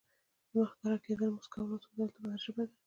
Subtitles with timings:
[0.51, 2.75] د مخ ښکاره کېدل، مسکا او لاس اوږدول د بدن ژبه ده.